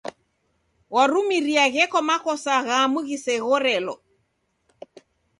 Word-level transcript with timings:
Warumirie 0.93 1.63
gheko 1.73 1.99
makosa 2.09 2.53
ghamu 2.67 2.99
ghiseghorelo. 3.07 3.93